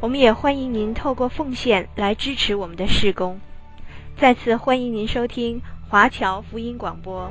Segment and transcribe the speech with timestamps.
[0.00, 3.40] 我们也欢迎您透过奉献来支持我们的事工。
[4.16, 7.30] 再次欢迎您收听华侨福音广播。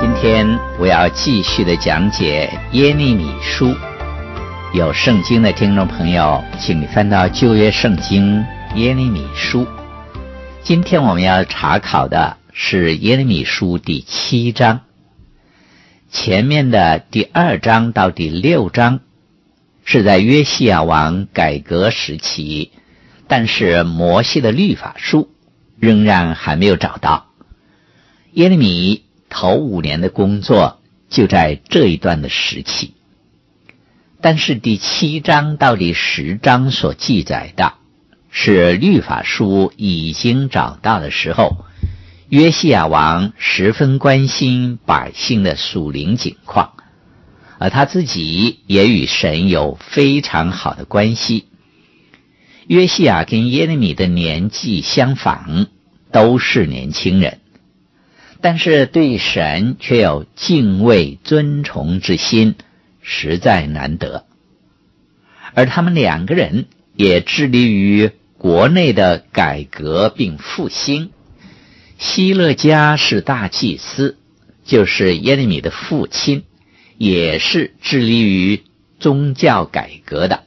[0.00, 3.74] 今天我要继续的讲解耶利米书。
[4.76, 9.66] 有圣经的听众朋友，请你翻到旧约圣经耶利米书。
[10.62, 14.82] 今天我们要查考的是耶利米书第七章。
[16.10, 19.00] 前面的第二章到第六章
[19.86, 22.72] 是在约西亚王改革时期，
[23.28, 25.30] 但是摩西的律法书
[25.80, 27.28] 仍然还没有找到。
[28.32, 32.92] 耶利米头五年的工作就在这一段的时期。
[34.28, 37.74] 但是第七章到第十章所记载的，
[38.28, 41.64] 是律法书已经找到的时候，
[42.28, 46.72] 约西亚王十分关心百姓的属灵景况，
[47.60, 51.46] 而他自己也与神有非常好的关系。
[52.66, 55.68] 约西亚跟耶利米的年纪相仿，
[56.10, 57.38] 都是年轻人，
[58.40, 62.56] 但是对神却有敬畏尊崇之心。
[63.08, 64.26] 实在难得，
[65.54, 66.66] 而他们两个人
[66.96, 71.12] 也致力于国内的改革并复兴。
[71.98, 74.18] 希勒家是大祭司，
[74.64, 76.42] 就是耶利米的父亲，
[76.98, 78.64] 也是致力于
[78.98, 80.42] 宗教改革的。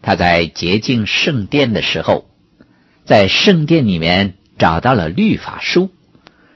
[0.00, 2.30] 他在洁净圣殿的时候，
[3.04, 5.90] 在圣殿里面找到了律法书，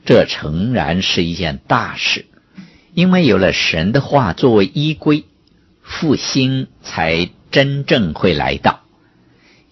[0.06, 2.24] 这诚然是一件大事。
[2.94, 5.24] 因为有了神的话作为依归，
[5.82, 8.80] 复兴才真正会来到。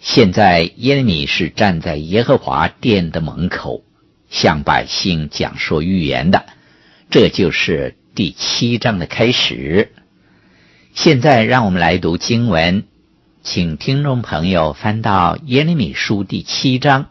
[0.00, 3.84] 现在耶利米是站在耶和华殿的门口，
[4.28, 6.46] 向百姓讲说预言的，
[7.10, 9.92] 这就是第七章的开始。
[10.92, 12.82] 现在让我们来读经文，
[13.44, 17.06] 请听众朋友翻到耶利米书第七章，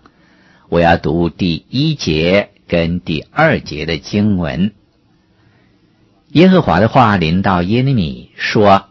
[0.67, 4.73] 我要读第一节跟第二节的经文。
[6.31, 8.85] 耶和华的话临到耶利米说：“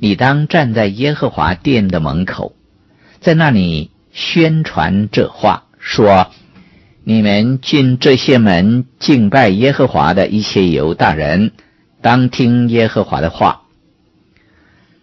[0.00, 2.54] 你当站在耶和华殿的门口，
[3.20, 6.30] 在那里宣传这话，说：
[7.02, 11.52] 你们进这些门敬拜耶和华的一切犹大人，
[12.00, 13.64] 当听耶和华的话。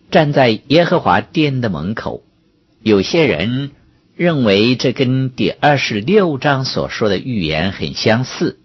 [0.09, 2.23] 站在耶和华殿的门口，
[2.81, 3.69] 有些人
[4.15, 8.57] 认为这跟第二十六章所说的预言很相似。”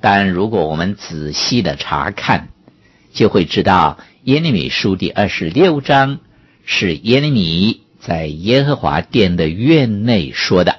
[0.00, 2.48] 但如果我们仔细的查看，
[3.12, 6.20] 就会知道耶利米书第二十六章
[6.64, 10.78] 是耶利米在耶和华殿的院内说的，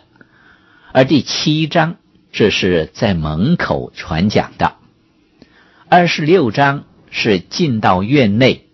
[0.91, 1.97] 而第七章
[2.31, 4.75] 这是在门口传讲的。
[5.87, 8.65] 二十六章是进到院内，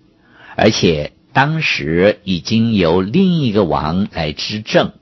[0.55, 4.93] 而且当时已经由另一个王来执政，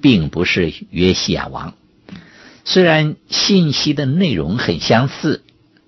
[0.00, 1.74] 并不是约西亚王。
[2.68, 5.44] 虽然信息的内容很相似，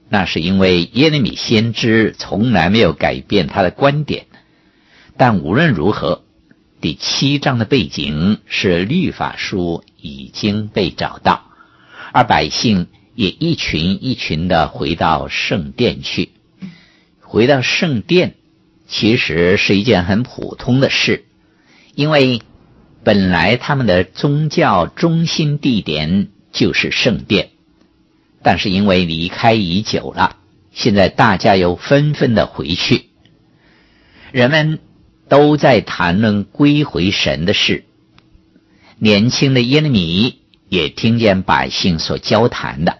[0.08, 4.26] 那是因为耶利米先知从来没有改变他的观点。
[5.16, 6.22] 但无论如何，
[6.80, 11.50] 第七章的背景是律法书已经被找到，
[12.12, 12.86] 而百姓
[13.16, 16.30] 也一群一群的回到圣殿去。
[17.20, 18.36] 回到圣殿
[18.86, 21.24] 其实是一件很普通的事，
[21.96, 22.40] 因为
[23.02, 26.28] 本来他们的宗教中心地点。
[26.50, 27.50] 就是圣殿，
[28.42, 30.36] 但是因为离开已久了，
[30.72, 33.10] 现在大家又纷纷的回去，
[34.32, 34.78] 人们
[35.28, 37.84] 都在谈论归回神的事。
[38.98, 42.98] 年轻的耶利米也听见百姓所交谈的，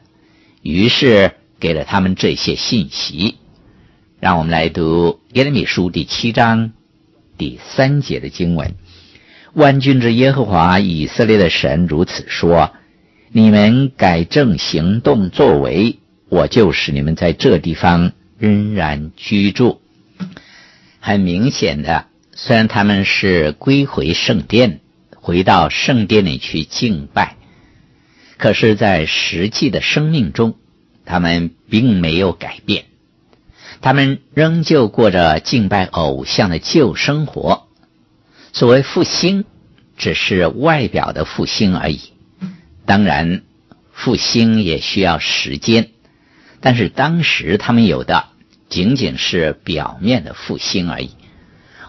[0.63, 3.37] 于是给了他们这些信息。
[4.21, 6.73] 让我们来读耶利米书第七章
[7.37, 8.75] 第三节的经文：
[9.55, 12.73] 万军之耶和华以色列的神如此说。
[13.31, 15.99] 你们改正行动作为，
[16.31, 19.83] 我就使你们在这地方仍然居住。
[20.99, 24.81] 很明显的，虽然他们是归回圣殿，
[25.15, 27.37] 回到圣殿里去敬拜，
[28.39, 30.57] 可是，在实际的生命中，
[31.05, 32.87] 他们并没有改变，
[33.83, 37.69] 他们仍旧过着敬拜偶像的旧生活。
[38.55, 39.45] 所谓复兴，
[39.99, 42.01] 只是外表的复兴而已。
[42.89, 43.43] 当然，
[43.93, 45.91] 复兴也需要时间，
[46.61, 48.29] 但是当时他们有的
[48.71, 51.11] 仅仅是表面的复兴而已。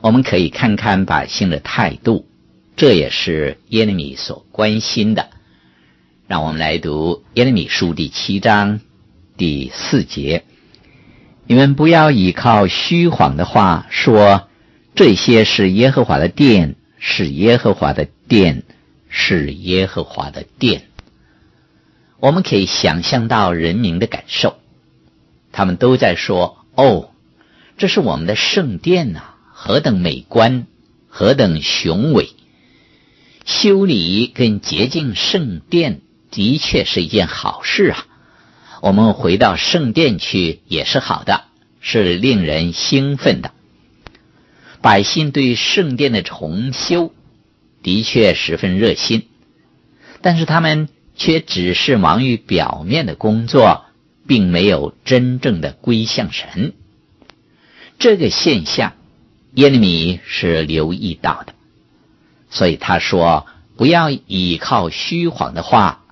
[0.01, 2.27] 我们可以看看百姓的态度，
[2.75, 5.29] 这也是耶利米所关心的。
[6.27, 8.81] 让我们来读耶利米书第七章
[9.37, 10.43] 第四节：
[11.47, 14.49] 你们不要依靠虚谎的话说，
[14.95, 18.63] 这些是耶和华的殿，是耶和华的殿，
[19.07, 20.83] 是耶和华的殿。
[22.19, 24.57] 我们可以想象到人民的感受，
[25.51, 27.11] 他们都在说：“哦，
[27.77, 29.21] 这是我们的圣殿呐，
[29.53, 30.67] 何等美观，
[31.07, 32.29] 何等雄伟！
[33.45, 36.01] 修理跟洁净圣殿。”
[36.31, 38.05] 的确是一件好事啊！
[38.83, 41.45] 我们回到圣殿去也是好的，
[41.81, 43.51] 是令人兴奋的。
[44.79, 47.11] 百姓对圣殿的重修
[47.81, 49.27] 的确十分热心，
[50.21, 50.87] 但是他们
[51.19, 53.85] 却只是忙于表面的工作，
[54.25, 56.73] 并没有真正的归向神。
[57.99, 58.93] 这个现象，
[59.53, 61.53] 耶利米是留意到的，
[62.49, 63.45] 所以他说
[63.77, 66.03] ：“不要倚靠虚谎的话。”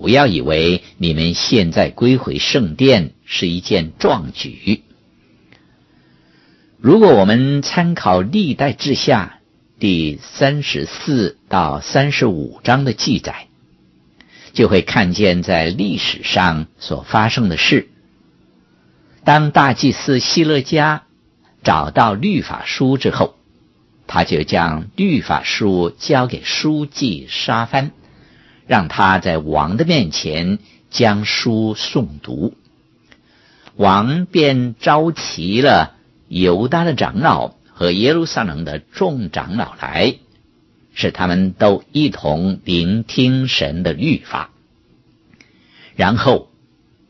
[0.00, 4.82] 不要以为你们现在归回圣殿是一件壮举。
[6.78, 9.40] 如果我们参考历代志下
[9.78, 13.48] 第三十四到三十五章的记载，
[14.52, 17.88] 就会看见在历史上所发生的事。
[19.24, 21.02] 当大祭司希勒家
[21.62, 23.36] 找到律法书之后，
[24.06, 27.92] 他就将律法书交给书记沙番。
[28.66, 30.60] 让他在王的面前
[30.90, 32.54] 将书诵读，
[33.74, 35.96] 王便召集了
[36.28, 40.18] 犹大的长老和耶路撒冷的众长老来，
[41.00, 44.50] 使他们都一同聆听神的律法。
[45.96, 46.50] 然后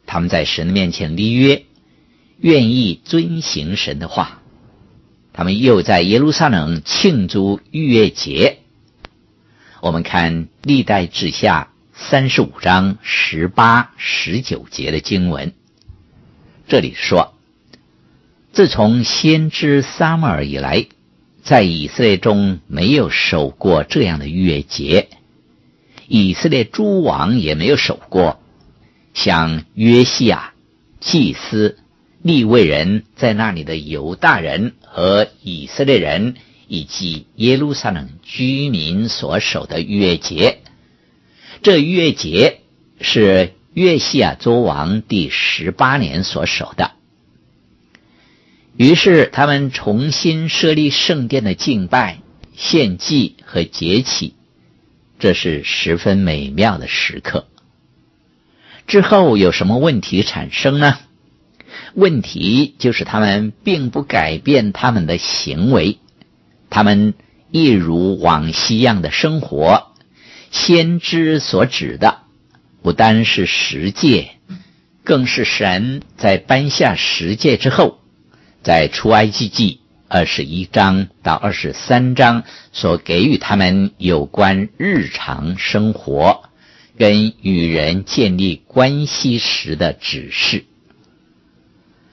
[0.07, 1.65] 他们在神的面前立约，
[2.39, 4.41] 愿意遵行神的话。
[5.33, 8.59] 他们又在耶路撒冷庆祝逾越节。
[9.81, 15.53] 我们看历代志下三十五章十八、十九节的经文，
[16.69, 17.35] 这里说：
[18.53, 20.87] 自从先知撒母耳以来，
[21.43, 25.09] 在以色列中没有守过这样的月节，
[26.09, 28.41] 以色列诸王也没有守过，
[29.15, 30.53] 像约西亚、
[31.01, 31.79] 祭司、
[32.23, 36.37] 利未人在那里的犹大人和以色列人。
[36.73, 40.61] 以及耶路撒冷居民所守的月节，
[41.63, 42.61] 这月节
[43.01, 46.93] 是约西亚作王第十八年所守的。
[48.81, 52.21] 于是他们重新设立圣殿的敬拜、
[52.57, 54.33] 献祭和节期，
[55.19, 57.47] 这是十分美妙的时刻。
[58.87, 60.97] 之后有什么问题产生呢？
[61.93, 65.99] 问题就是他们并不改变他们的行为。
[66.71, 67.13] 他们
[67.51, 69.93] 一如往昔一样的生活，
[70.51, 72.21] 先知所指的
[72.81, 74.31] 不单是十诫，
[75.05, 78.00] 更是神在颁下十诫之后，
[78.63, 86.43] 在出埃及记二十一章到二十三章所给予他们有关日常生活
[86.99, 90.65] 跟与人建立关系时的指示。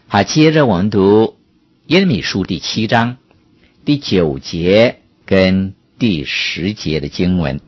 [0.07, 1.37] 好，接着我们读
[1.87, 3.17] 耶利米书第七章。
[3.83, 7.61] 第九节跟第十节的经文，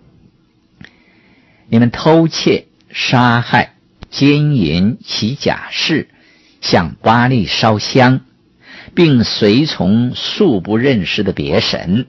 [1.70, 3.76] 你们偷窃、杀害、
[4.10, 6.10] 奸淫、起假誓，
[6.62, 8.26] 向巴力烧香，
[9.00, 12.08] 并随从素不认识的别神，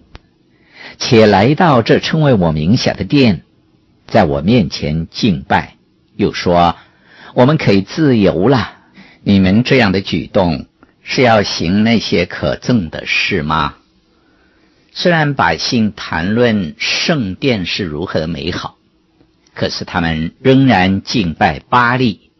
[0.98, 3.42] 且来到这称为我名下的殿，
[4.08, 5.76] 在我面前敬拜，
[6.16, 6.74] 又说
[7.32, 8.72] 我们可以自由了。
[9.22, 10.66] 你们这样的举动
[11.04, 13.76] 是要行那些可憎的事吗？
[14.90, 18.78] 虽然百姓谈论圣殿是如何美好，
[19.54, 22.32] 可是他们仍然敬拜巴利。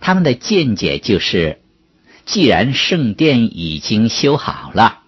[0.00, 1.58] 他们的见解就是，
[2.30, 5.00] 既然圣殿已经修好了，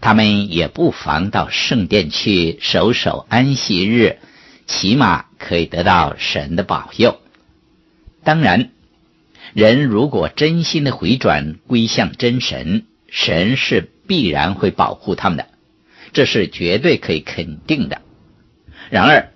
[0.00, 4.20] 他们也不妨到圣殿去守守安息日，
[4.64, 7.18] 起码可以得到神的保佑。
[8.22, 8.70] 当然，
[9.52, 15.48] 人如果真心的回转归向真神，神是必然会保护他们的。
[16.12, 18.00] 这是绝对可以肯定的。
[18.90, 19.32] 然而，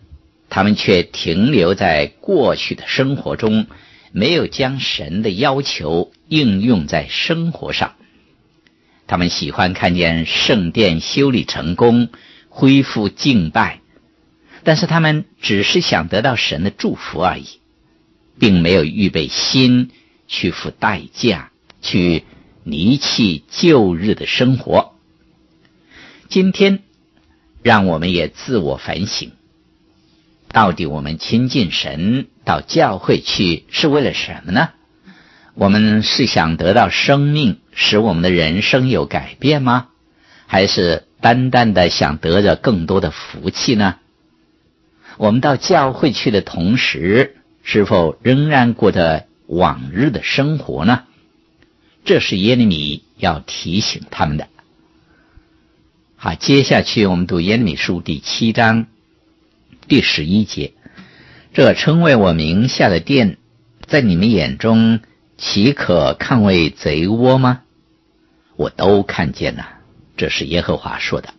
[0.48, 3.66] 他们却停留在过去的生活中，
[4.12, 7.94] 没有将神的要求应用在生活上。
[9.06, 12.10] 他们喜欢看见圣殿修理成功，
[12.48, 13.80] 恢复敬拜，
[14.64, 17.46] 但是他们只是想得到神的祝福而已，
[18.38, 19.90] 并没有预备心
[20.26, 22.24] 去付代价，去
[22.64, 24.94] 离弃旧日的生活。
[26.28, 26.80] 今天，
[27.62, 29.32] 让我们也自我反省。
[30.48, 34.70] 到底我们亲近神到教会去是为了什么呢？
[35.58, 39.88] 我们是想得到生命，使我们的人生有改变吗？
[40.46, 43.96] 还是单单的想得着更多的福气呢？
[45.16, 51.02] 我们到教会去的同时，是否仍然过着往日的生活呢？
[52.04, 54.46] 这是耶利米要提醒他们的。
[56.14, 58.86] 好，接下去我们读耶利米书第七章。
[59.88, 60.74] 第十一节，
[61.52, 63.38] 这称为我名下的殿，
[63.86, 65.00] 在你们眼中
[65.38, 67.62] 岂可看为贼窝吗？
[68.56, 69.66] 我都看见了，
[70.16, 71.32] 这是耶和华说的。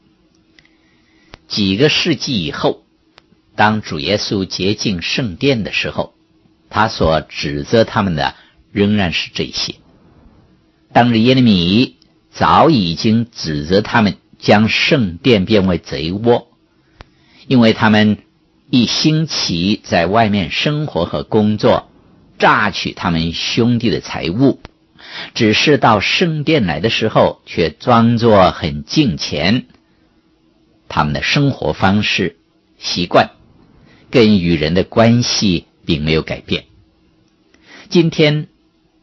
[1.47, 2.83] 几个世纪以后，
[3.55, 6.13] 当主耶稣洁净圣殿的时候，
[6.69, 8.35] 他所指责他们的
[8.71, 9.75] 仍然是这些。
[10.93, 11.97] 当日耶利米
[12.31, 16.47] 早已经指责他们将圣殿变为贼窝，
[17.47, 18.17] 因为他们。
[18.71, 21.89] 一星期在外面生活和工作，
[22.39, 24.59] 榨取他们兄弟的财物，
[25.35, 29.67] 只是到圣殿来的时候，却装作很敬虔。
[30.87, 32.37] 他们的生活方式、
[32.79, 33.29] 习惯，
[34.09, 36.65] 跟与人的关系并没有改变。
[37.89, 38.47] 今天，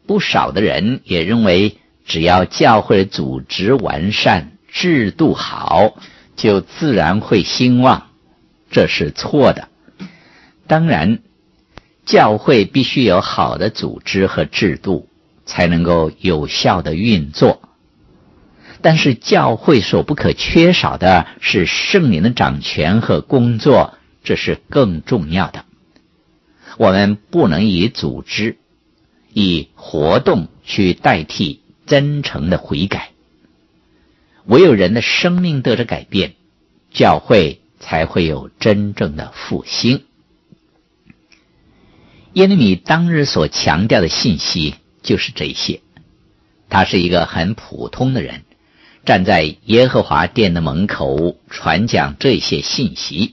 [0.06, 5.96] 不少的人也认为，只要教会组织完善、制度好，
[6.34, 8.08] 就自然会兴旺。
[8.70, 9.68] 这是错的。
[10.66, 11.20] 当然，
[12.06, 15.08] 教会必须有好的组织和制度，
[15.44, 17.60] 才能够有效的运作。
[18.80, 25.66] 但是，教会所不可缺少的是圣灵的掌权和工作，这是更重要的。
[26.78, 28.56] 我们不能以组织、
[29.34, 33.10] 以活动去代替真诚的悔改。
[34.46, 36.32] 唯有人的生命得着改变，
[36.90, 37.60] 教会。
[37.78, 40.04] 才会有真正的复兴。
[42.36, 45.80] 耶利米当日所强调的信息就是这些。
[46.68, 48.42] 他是一个很普通的人，
[49.06, 53.32] 站在耶和华殿的门口传讲这些信息。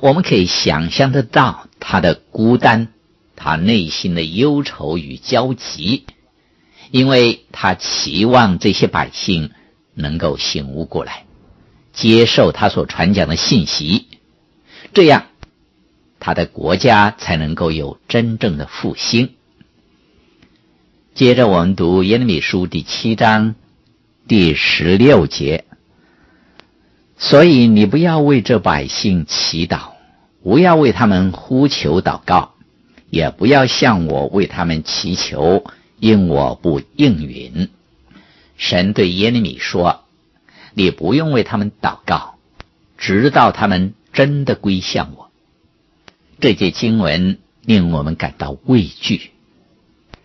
[0.00, 2.88] 我们可以想象得到他的孤单，
[3.36, 6.04] 他内心的忧愁与焦急，
[6.90, 9.52] 因为他期望这些百姓
[9.94, 11.22] 能够醒悟过来。
[11.92, 14.08] 接受他所传讲的信息，
[14.92, 15.26] 这样
[16.24, 19.30] 他的国家才能够有真正的复兴。
[21.14, 23.56] 接着我们读耶利米书第七章
[24.28, 25.64] 第十六节，
[27.18, 29.94] 所以你不要为这百姓祈祷，
[30.44, 32.54] 不要为他们呼求祷告，
[33.10, 35.64] 也不要向我为他们祈求，
[35.98, 37.68] 因我不应允。
[38.56, 40.04] 神对耶利米说。
[40.74, 42.36] 你不用为他们祷告，
[42.96, 45.31] 直到他们真的归向我。
[46.42, 49.30] 这节经文令我们感到畏惧。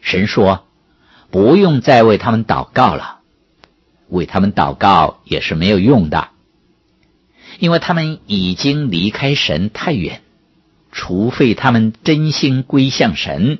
[0.01, 0.65] 神说
[1.29, 3.19] ：“不用再为他们祷告了，
[4.09, 6.29] 为他们祷告也是没有用的，
[7.59, 10.23] 因为他们已经离开神太远。
[10.91, 13.59] 除非他们真心归向神，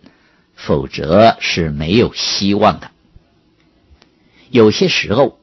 [0.55, 2.89] 否则是没有希望的。
[4.49, 5.37] 有些时候。”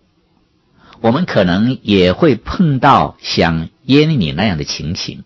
[1.00, 5.22] 我们可能也会碰到像耶利米那样的情形，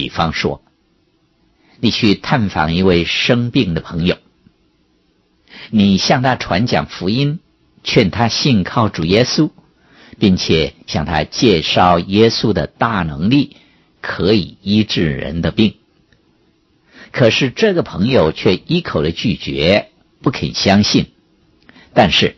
[0.00, 0.62] 比方说，
[1.78, 4.16] 你去探访一位生病的朋友，
[5.68, 7.38] 你向他传讲福音，
[7.84, 9.50] 劝他信靠主耶稣，
[10.18, 13.58] 并且向他介绍耶稣的大能力，
[14.00, 15.74] 可以医治人的病。
[17.12, 19.90] 可是这个朋友却一口的拒绝，
[20.22, 21.12] 不肯相信，
[21.92, 22.36] 但是。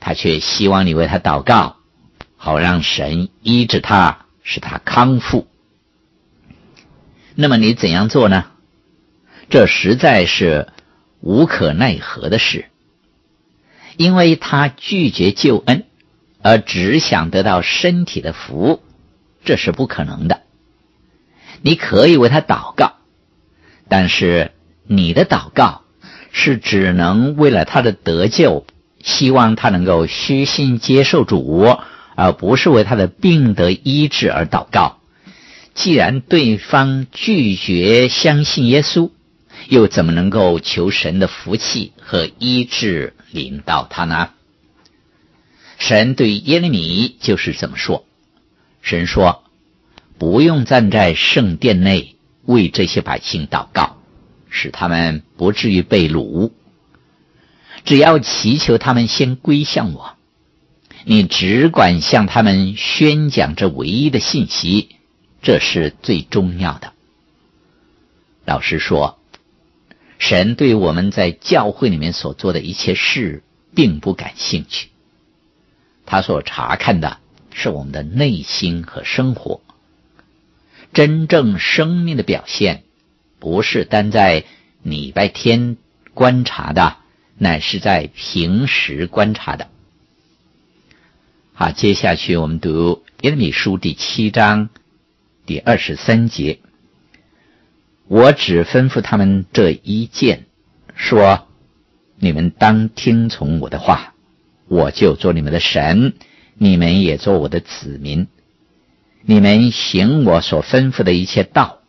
[0.00, 1.76] 他却希望你为他祷告，
[2.36, 5.46] 好让神医治他，使他康复。
[7.34, 8.46] 那么你怎样做呢？
[9.50, 10.68] 这实在是
[11.20, 12.66] 无可奈何的事，
[13.96, 15.84] 因为他拒绝救恩，
[16.42, 18.82] 而只想得到身体的福，
[19.44, 20.42] 这是不可能的。
[21.62, 22.94] 你可以为他祷告，
[23.88, 24.52] 但是
[24.86, 25.82] 你的祷告
[26.30, 28.66] 是只能为了他的得救。
[29.02, 31.76] 希望他能够虚心接受主，
[32.14, 34.98] 而不是为他的病得医治而祷告。
[35.74, 39.10] 既然对方拒绝相信耶稣，
[39.68, 44.30] 又怎么能够求神的福气和医治领到他呢？
[45.78, 48.06] 神对耶利米就是这么说
[48.80, 49.42] ：“神说，
[50.16, 52.14] 不用站在圣殿内
[52.44, 53.96] 为这些百姓祷告，
[54.48, 56.52] 使他们不至于被掳。
[57.84, 60.14] 只要祈求他们先归向我，
[61.04, 64.90] 你只管向他们宣讲这唯一的信息，
[65.44, 66.92] 这是最重要的。”
[68.44, 69.20] 老实说，
[70.18, 74.88] 神对我们在教会里面所做的一切事并不感兴趣。
[76.06, 77.18] 他所查看的
[77.52, 79.60] 是我们的内心和生活。
[80.92, 82.84] 真正生命的表现，
[83.38, 84.44] 不是单在
[84.82, 85.76] 礼拜天
[86.12, 86.96] 观察的，
[87.36, 89.68] 乃是在平时观察的。
[91.52, 94.68] 好，接下去我们读耶利米书第七章
[95.46, 96.60] 第二十三节。
[98.06, 100.44] 我只吩咐他们这一件，
[100.94, 101.46] 说：
[102.16, 104.14] 你们当听从我的话。
[104.66, 106.14] 我就做你们的神，
[106.56, 108.28] 你们也做我的子民。
[109.20, 111.80] 你们行我所吩咐的一切道，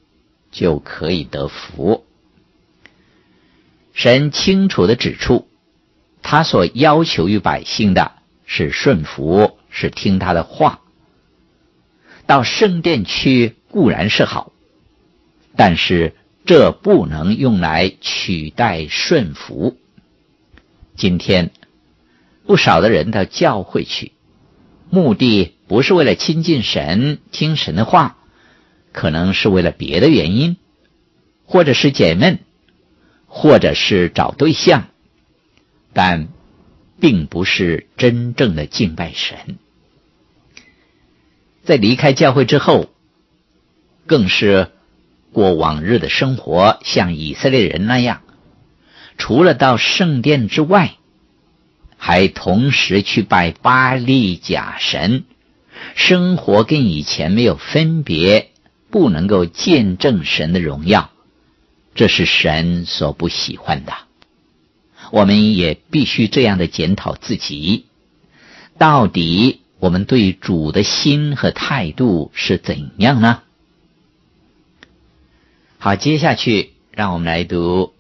[0.51, 2.05] 就可以得福。
[3.93, 5.47] 神清楚地指出，
[6.21, 8.11] 他所要求于百姓的
[8.45, 10.81] 是顺服，是听他的话。
[12.25, 14.51] 到圣殿去固然是好，
[15.55, 16.13] 但是
[16.45, 19.77] 这不能用来取代顺服。
[20.95, 21.51] 今天。
[22.47, 24.11] 不少的人到教会去，
[24.91, 28.17] 目的不是为了亲近神、听神的话，
[28.91, 30.57] 可能是为了别的原因，
[31.45, 32.37] 或者是解闷，
[33.25, 34.89] 或者是找对象，
[35.91, 36.27] 但
[36.99, 39.57] 并不是真正的敬拜神。
[41.65, 42.89] 在离开教会之后，
[44.05, 44.71] 更是
[45.33, 48.21] 过往日的生活，像以色列人那样，
[49.17, 50.95] 除了到圣殿之外。
[51.97, 55.23] 还同时去拜巴力假神，
[55.95, 58.51] 生活跟以前没有分别，
[58.91, 61.09] 不能够见证神的荣耀，
[61.95, 63.93] 这是神所不喜欢的。
[65.09, 67.85] 我们也必须这样的检讨自己，
[68.77, 73.41] 到底我们对主的心和态度是怎样呢？
[75.77, 77.93] 好，接下去让我们来读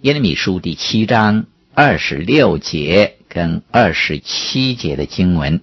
[0.00, 3.12] 耶利米书第七章二十六节。
[3.28, 5.60] 跟二十七节的经文，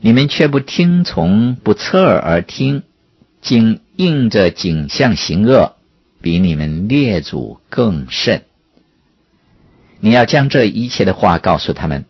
[0.00, 2.82] 你们却不听从，不侧耳而听，
[3.40, 5.76] 竟应着景象行恶，
[6.20, 8.42] 比你们列祖更甚。
[10.00, 12.04] 你要将这一切的话告诉他们，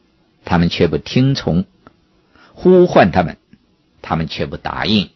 [0.47, 1.65] 他们却不听从；
[2.63, 3.39] 呼唤他们，
[4.03, 5.09] 他们却不答应。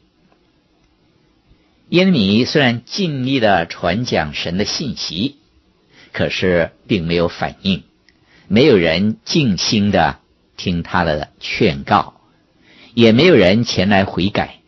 [1.90, 5.36] 耶利米虽然尽力的传讲神的信息，
[6.14, 7.82] 可是并没有反应。
[8.48, 10.20] 没有人静心的
[10.56, 12.14] 听他的劝告，
[12.94, 14.60] 也没有人前来悔改。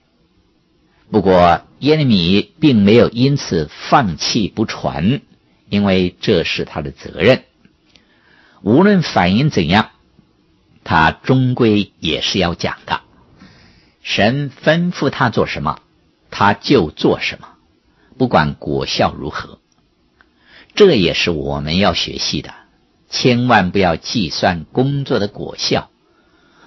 [1.11, 5.23] 不过耶利米并没有因此放弃不传，
[5.71, 7.45] 因为这是他的责任。
[8.61, 9.93] 无论反应怎样，
[10.87, 13.01] 他终归也是要讲的。
[14.03, 15.81] 神吩咐他做什么，
[16.31, 17.49] 他就做什么，
[18.16, 19.59] 不管果效如何。
[20.77, 22.55] 这也是我们要学习的。
[23.11, 25.90] 千万不要计算工作的果效，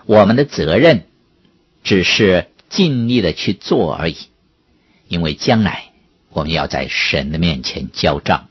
[0.06, 1.06] 我们的责任
[1.84, 4.18] 只是尽力的去做而已。
[5.08, 5.92] 因为将来
[6.30, 8.48] 我们要在神的面前交账，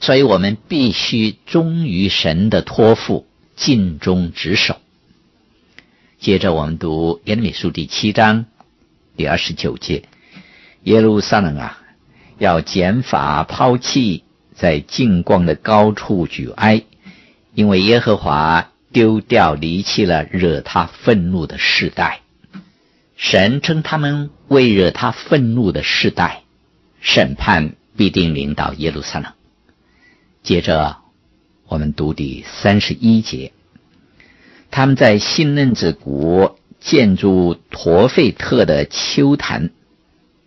[0.00, 4.80] 所以我们必须忠于神的托付，尽忠职守。
[6.18, 8.46] 接着我们读耶利米书第七章
[9.16, 10.04] 第二十九节：
[10.82, 11.78] 耶路撒冷啊，
[12.38, 14.24] 要剪法抛弃。
[14.56, 16.84] 在净光的高处举哀，
[17.54, 22.20] 因为耶和华丢掉离弃了惹他愤怒的世代。
[23.16, 26.44] 神称他们为惹他愤怒的世代，
[27.00, 29.32] 审判必定临到耶路撒冷。
[30.44, 30.98] 接着，
[31.66, 33.52] 我们读第三十一节：
[34.70, 39.70] 他们在新嫩子谷建筑陀费特的丘坛，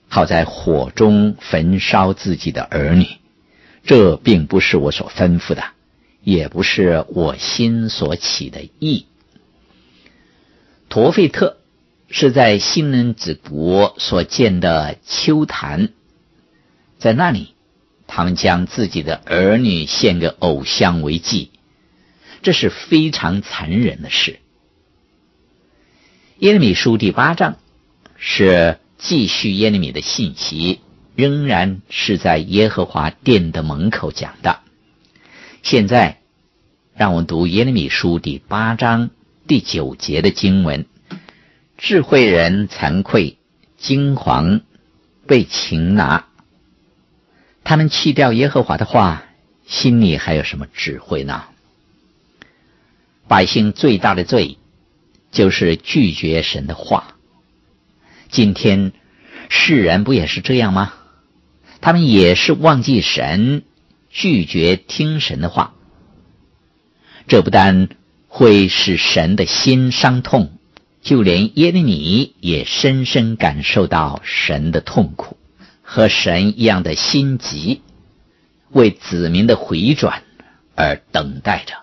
[0.07, 3.07] 好在火中焚烧自己的儿女。
[3.83, 5.63] 这并不是我所吩咐的，
[6.21, 9.07] 也不是我心所起的意。
[10.89, 11.57] 陀费特
[12.09, 15.89] 是在新嫩子谷所建的丘坛，
[16.99, 17.55] 在那里，
[18.07, 21.51] 他们将自己的儿女献给偶像为祭，
[22.41, 24.39] 这是非常残忍的事。
[26.39, 27.57] 耶利米书第八章
[28.15, 30.79] 是继续耶利米的信息，
[31.15, 34.59] 仍然是在耶和华殿的门口讲的。
[35.63, 36.21] 现在，
[36.95, 39.09] 让我们读耶利米书第八章
[39.47, 40.85] 第九节的经文：
[41.77, 43.37] 智慧人惭愧，
[43.77, 44.61] 惊惶，
[45.25, 46.26] 被擒拿。
[47.69, 49.25] 他们弃掉耶和华的话，
[49.65, 51.43] 心里还有什么智慧呢？
[53.27, 54.57] 百姓最大的罪，
[55.31, 57.17] 就是拒绝神的话。
[58.29, 58.93] 今天
[59.49, 60.93] 世人不也是这样吗？
[61.81, 63.63] 他们也是忘记神，
[64.09, 65.73] 拒绝听神的话。
[67.27, 67.89] 这不但
[68.29, 70.57] 会使神的心伤痛，
[71.01, 75.36] 就连耶利米也深深感受到神的痛苦，
[75.89, 77.81] 和神一样的心急，
[78.71, 80.23] 为子民的回转
[80.75, 81.75] 而等待着。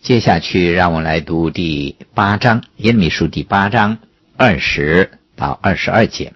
[0.00, 3.98] 接下去，让我来读第八章耶利米书第八章
[4.36, 5.18] 二十。
[5.36, 6.34] 到二十二节，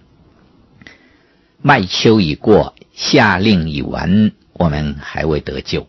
[1.61, 5.87] 麦秋已过，夏令已完，我们还未得救。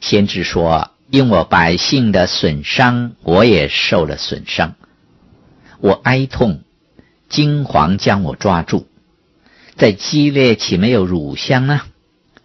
[0.00, 4.74] 先知说：“因我百姓的损伤，我也受了损伤。
[5.80, 6.62] 我哀痛，
[7.28, 8.87] 惊惶将我抓住。
[9.78, 11.80] 在基列岂没有乳香呢？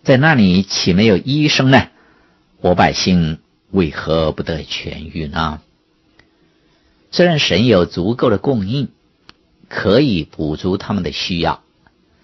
[0.03, 1.89] 在那里岂没有医生呢？
[2.61, 3.39] 我百姓
[3.71, 5.59] 为何不得痊愈呢？
[7.11, 8.87] 虽然神有足够的供应。”
[9.69, 11.63] 可以补足他们的需要，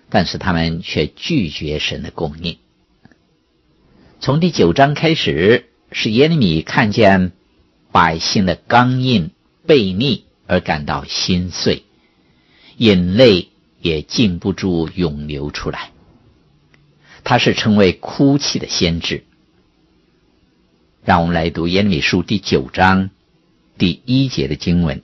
[0.09, 2.59] 但是他们却拒绝神的供应。
[4.19, 7.31] 从第九章开始，是耶利米看见
[7.91, 9.31] 百姓的刚硬
[9.65, 11.85] 悖逆而感到心碎，
[12.77, 13.49] 眼泪
[13.81, 15.91] 也禁不住涌流出来。
[17.23, 19.23] 他是称为哭泣的先知。
[21.03, 23.09] 让我们来读耶利米书第九章
[23.77, 25.01] 第一节的经文。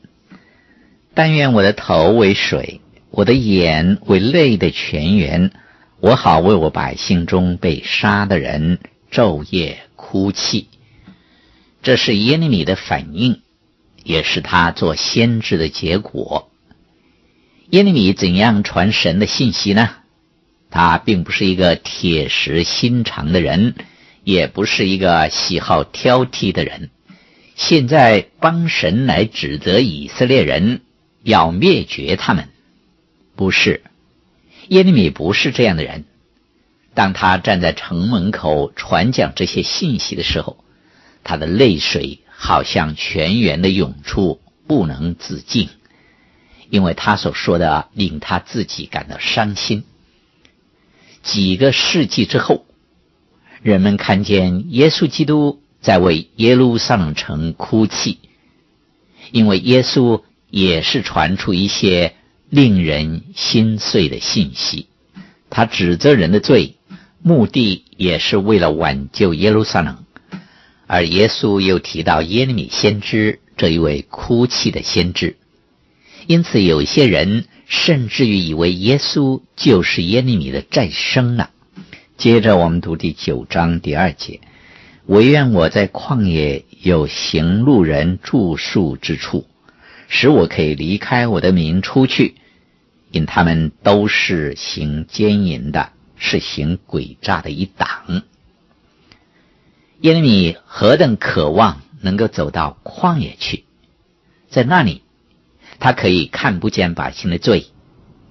[1.14, 5.52] 但愿我的头为水，我的眼为泪的泉源，
[6.00, 10.68] 我好为我百姓中被杀的人昼夜哭泣。
[11.82, 13.42] 这是耶利米的反应，
[14.04, 16.52] 也是他做先知的结果。
[17.70, 19.90] 耶利米怎样传神的信息呢？
[20.70, 23.76] 他并不是一个铁石心肠的人，
[24.24, 26.90] 也不是一个喜好挑剔的人。
[27.56, 30.82] 现在帮神来指责以色列人。
[31.24, 32.50] 要灭绝他们，
[33.36, 33.82] 不是
[34.68, 36.06] 耶利米不是这样的人。
[36.94, 40.64] 当他站在城门口传讲这些信息的时候，
[41.24, 45.70] 他的泪水好像泉源的涌出，不能自禁，
[46.70, 49.84] 因为他所说的令他自己感到伤心。
[51.24, 52.66] 几个世纪之后，
[53.62, 58.20] 人们看见耶稣基督在为耶路撒冷城哭泣，
[59.32, 60.22] 因为耶稣。
[60.52, 62.16] 也是传出一些
[62.50, 64.88] 令人心碎的信息，
[65.50, 66.78] 他指责人的罪，
[67.22, 70.06] 目的也是为了挽救耶路撒冷。
[70.88, 75.36] 而耶稣又提到耶利米先知这一位哭泣的先知，
[76.28, 81.52] 因此有些人甚至于以为耶稣就是耶利米的再生了。
[82.18, 84.42] 接着我们读第九章第二节：
[85.06, 89.46] 惟愿我在旷野有行路人住宿之处。
[90.08, 92.36] 使我可以离开我的民出去，
[93.10, 98.22] 因他们都是行奸淫的，是行诡诈的一党。
[100.02, 103.64] 耶利米何等渴望能够走到旷野去，
[104.48, 105.02] 在那里，
[105.80, 107.68] 他可以看不见百姓的罪，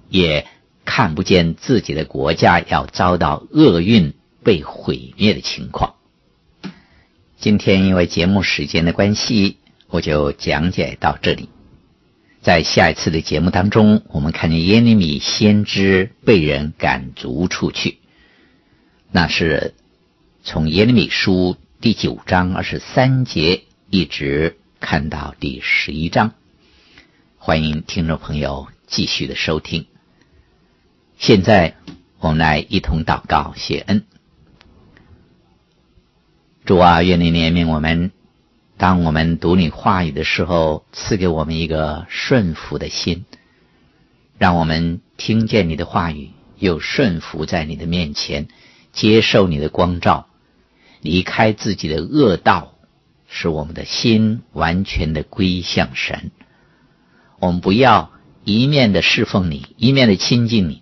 [0.09, 0.47] 也
[0.83, 5.95] 看不见自己的国家要遭到厄运、被毁灭的情况。
[7.37, 11.49] 今天因为节目时间的关系，我就讲解到这里。
[12.41, 17.97] 在下一次的节目当中，我们看见耶利米先知被人赶逐出去，
[19.11, 19.73] 那是
[20.43, 26.33] 从耶利米书第九章二十三节一直看到第十一章。
[27.45, 29.85] 欢迎听众朋友继续的收听。
[31.19, 31.75] 现在
[32.17, 34.03] 我们来一同祷告谢恩。
[36.65, 38.11] 主啊，愿你怜悯我们。
[38.77, 43.25] 当我们读你话语的时候，赐给我们一个顺服的心，
[44.39, 48.47] 让我们听见你的话语，又顺服在你的面前，
[48.91, 50.25] 接受你的光照，
[50.99, 52.73] 离开自己的恶道，
[53.27, 56.31] 使我们的心完全的归向神。
[57.39, 58.11] 我们不要
[58.43, 60.81] 一面的侍奉你，一面的亲近你，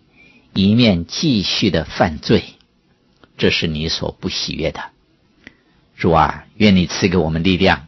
[0.53, 2.43] 一面继续的犯罪，
[3.37, 4.81] 这是你所不喜悦的。
[5.97, 7.87] 主啊，愿你赐给我们力量，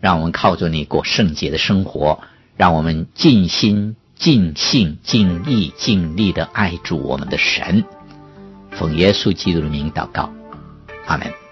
[0.00, 2.22] 让我们靠着你过圣洁的生活，
[2.56, 7.84] 让我们尽心尽性、尽意、尽力的爱主我们的神。
[8.70, 10.32] 奉耶稣基督的名祷告，
[11.06, 11.43] 阿门。